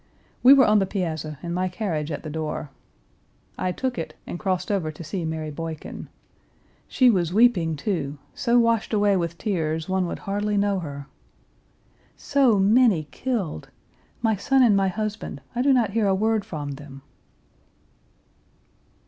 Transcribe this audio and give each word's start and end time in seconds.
We 0.41 0.51
were 0.53 0.65
on 0.65 0.79
the 0.79 0.87
piazza 0.87 1.37
and 1.43 1.53
my 1.53 1.67
carriage 1.67 2.09
at 2.11 2.23
the 2.23 2.29
door. 2.31 2.71
I 3.55 3.71
took 3.71 3.99
it 3.99 4.15
and 4.25 4.39
crossed 4.39 4.71
over 4.71 4.91
to 4.91 5.03
see 5.03 5.25
Mary 5.25 5.51
Boykin. 5.51 6.09
She 6.87 7.11
was 7.11 7.31
weeping, 7.35 7.75
too, 7.75 8.17
so 8.33 8.57
washed 8.57 8.93
away 8.93 9.15
with 9.15 9.37
tears 9.37 9.87
one 9.87 10.07
would 10.07 10.17
hardly 10.25 10.57
know 10.57 10.79
her. 10.79 11.05
"So 12.17 12.57
many 12.57 13.09
killed. 13.11 13.69
My 14.23 14.35
son 14.35 14.63
and 14.63 14.75
my 14.75 14.87
husband 14.87 15.39
I 15.53 15.61
do 15.61 15.71
not 15.71 15.91
hear 15.91 16.07
a 16.07 16.15
word 16.15 16.45
from 16.45 16.71
them." 16.71 17.03